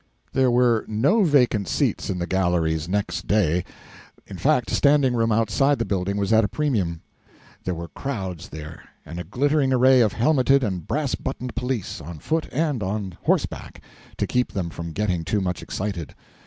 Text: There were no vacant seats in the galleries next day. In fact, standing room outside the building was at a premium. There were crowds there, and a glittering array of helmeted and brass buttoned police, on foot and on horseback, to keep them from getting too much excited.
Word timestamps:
There 0.33 0.49
were 0.49 0.83
no 0.87 1.23
vacant 1.23 1.67
seats 1.67 2.09
in 2.09 2.17
the 2.17 2.25
galleries 2.25 2.89
next 2.89 3.27
day. 3.27 3.63
In 4.25 4.39
fact, 4.39 4.71
standing 4.71 5.13
room 5.13 5.31
outside 5.31 5.77
the 5.77 5.85
building 5.85 6.17
was 6.17 6.33
at 6.33 6.43
a 6.43 6.47
premium. 6.47 7.01
There 7.65 7.75
were 7.75 7.89
crowds 7.89 8.49
there, 8.49 8.81
and 9.05 9.19
a 9.19 9.23
glittering 9.23 9.71
array 9.71 10.01
of 10.01 10.13
helmeted 10.13 10.63
and 10.63 10.87
brass 10.87 11.13
buttoned 11.13 11.53
police, 11.53 12.01
on 12.01 12.17
foot 12.17 12.49
and 12.51 12.81
on 12.81 13.15
horseback, 13.25 13.79
to 14.17 14.25
keep 14.25 14.53
them 14.53 14.71
from 14.71 14.91
getting 14.91 15.23
too 15.23 15.39
much 15.39 15.61
excited. 15.61 16.15